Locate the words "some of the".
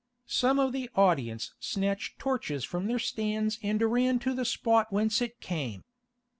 0.25-0.89